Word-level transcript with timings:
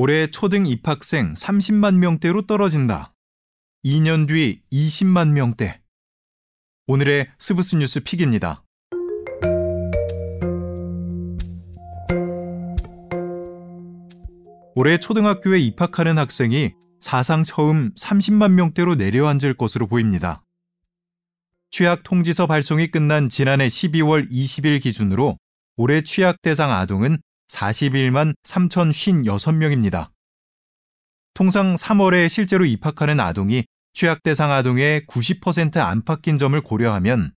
올해 0.00 0.28
초등 0.28 0.64
입학생 0.64 1.34
30만 1.34 1.96
명대로 1.96 2.46
떨어진다. 2.46 3.14
2년 3.84 4.28
뒤 4.28 4.62
20만 4.72 5.30
명대. 5.30 5.82
오늘의 6.86 7.28
스브스 7.40 7.74
뉴스 7.74 7.98
pick입니다. 7.98 8.62
올해 14.76 15.00
초등학교에 15.00 15.58
입학하는 15.58 16.16
학생이 16.16 16.74
사상 17.00 17.42
처음 17.42 17.92
30만 17.96 18.52
명대로 18.52 18.94
내려앉을 18.94 19.54
것으로 19.54 19.88
보입니다. 19.88 20.44
취학 21.72 22.04
통지서 22.04 22.46
발송이 22.46 22.92
끝난 22.92 23.28
지난해 23.28 23.66
12월 23.66 24.30
20일 24.30 24.80
기준으로 24.80 25.38
올해 25.76 26.02
취약 26.02 26.40
대상 26.40 26.70
아동은 26.70 27.18
41만 27.48 28.34
3,056명입니다. 28.44 30.10
통상 31.34 31.74
3월에 31.74 32.28
실제로 32.28 32.64
입학하는 32.64 33.20
아동이 33.20 33.64
취약 33.92 34.22
대상 34.22 34.52
아동의 34.52 35.02
90% 35.06 35.78
안팎인 35.78 36.38
점을 36.38 36.60
고려하면 36.60 37.32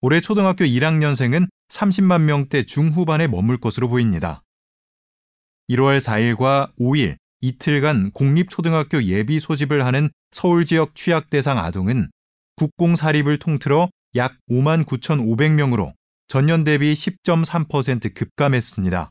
올해 0.00 0.20
초등학교 0.20 0.64
1학년생은 0.64 1.48
30만 1.68 2.22
명대 2.22 2.66
중후반에 2.66 3.26
머물 3.26 3.58
것으로 3.58 3.88
보입니다. 3.88 4.42
1월 5.70 5.98
4일과 5.98 6.74
5일 6.78 7.16
이틀간 7.40 8.12
공립초등학교 8.12 9.02
예비 9.04 9.38
소집을 9.40 9.84
하는 9.84 10.10
서울 10.30 10.64
지역 10.64 10.94
취약 10.94 11.30
대상 11.30 11.58
아동은 11.58 12.10
국공 12.56 12.96
사립을 12.96 13.38
통틀어 13.38 13.88
약 14.16 14.36
5만 14.50 14.84
9,500명으로 14.84 15.92
전년 16.28 16.64
대비 16.64 16.92
10.3% 16.92 18.14
급감했습니다. 18.14 19.10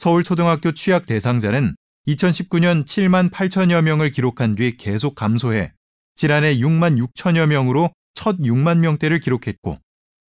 서울초등학교 0.00 0.72
취약 0.72 1.04
대상자는 1.04 1.76
2019년 2.08 2.86
7만 2.86 3.30
8천여 3.30 3.82
명을 3.82 4.10
기록한 4.10 4.54
뒤 4.54 4.78
계속 4.78 5.14
감소해 5.14 5.74
지난해 6.14 6.56
6만 6.56 6.98
6천여 6.98 7.46
명으로 7.46 7.92
첫 8.14 8.38
6만 8.38 8.78
명대를 8.78 9.20
기록했고 9.20 9.78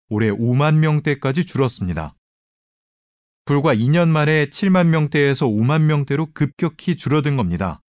올해 0.10 0.30
5만 0.30 0.76
명대까지 0.76 1.46
줄었습니다. 1.46 2.16
불과 3.46 3.74
2년 3.74 4.10
만에 4.10 4.48
7만 4.48 4.88
명대에서 4.88 5.48
5만 5.48 5.84
명대로 5.84 6.28
급격히 6.34 6.98
줄어든 6.98 7.38
겁니다. 7.38 7.80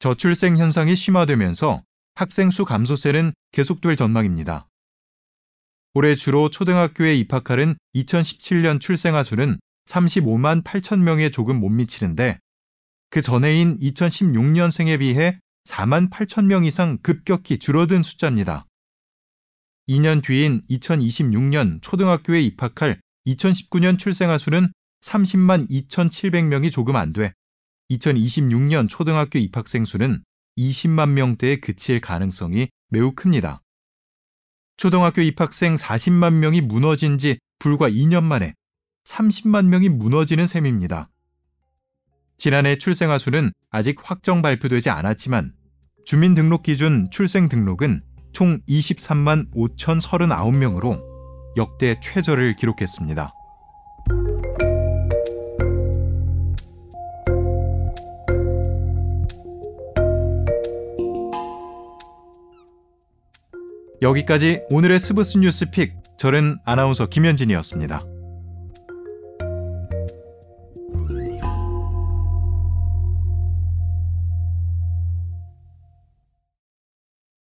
저출생 0.00 0.58
현상이 0.58 0.94
심화되면서 0.94 1.82
학생 2.14 2.50
수 2.50 2.66
감소세는 2.66 3.32
계속될 3.52 3.96
전망입니다. 3.96 4.68
올해 5.94 6.14
주로 6.14 6.50
초등학교에 6.50 7.14
입학하는 7.14 7.78
2017년 7.94 8.82
출생아 8.82 9.22
수는 9.22 9.58
35만 9.90 10.62
8천 10.62 11.00
명에 11.00 11.30
조금 11.30 11.58
못 11.58 11.68
미치는데 11.68 12.38
그 13.10 13.20
전해인 13.20 13.76
2016년생에 13.78 15.00
비해 15.00 15.38
4만 15.64 16.10
8천 16.10 16.46
명 16.46 16.64
이상 16.64 16.98
급격히 17.02 17.58
줄어든 17.58 18.02
숫자입니다. 18.02 18.66
2년 19.88 20.22
뒤인 20.22 20.62
2026년 20.70 21.82
초등학교에 21.82 22.40
입학할 22.40 23.00
2019년 23.26 23.98
출생아 23.98 24.38
수는 24.38 24.72
30만 25.02 25.68
2,700명이 25.68 26.70
조금 26.70 26.96
안 26.96 27.12
돼 27.12 27.32
2026년 27.90 28.88
초등학교 28.88 29.38
입학생 29.38 29.84
수는 29.84 30.22
20만 30.56 31.10
명대에 31.10 31.56
그칠 31.56 32.00
가능성이 32.00 32.68
매우 32.90 33.12
큽니다. 33.12 33.62
초등학교 34.76 35.22
입학생 35.22 35.74
40만 35.74 36.34
명이 36.34 36.60
무너진 36.60 37.18
지 37.18 37.38
불과 37.58 37.88
2년 37.90 38.22
만에 38.22 38.54
30만 39.10 39.66
명이 39.66 39.88
무너지는 39.88 40.46
셈입니다. 40.46 41.10
지난해 42.38 42.78
출생아 42.78 43.18
수는 43.18 43.52
아직 43.70 43.98
확정 44.02 44.40
발표되지 44.40 44.88
않았지만 44.90 45.52
주민등록 46.04 46.62
기준 46.62 47.08
출생 47.10 47.48
등록은 47.48 48.02
총 48.32 48.60
23만 48.68 49.52
5,039명으로 49.52 51.02
역대 51.56 51.98
최저를 52.00 52.56
기록했습니다. 52.56 53.34
여기까지 64.02 64.62
오늘의 64.70 64.98
스브스 64.98 65.38
뉴스 65.38 65.70
픽. 65.70 65.92
저는 66.16 66.58
아나운서 66.64 67.06
김현진이었습니다. 67.06 68.19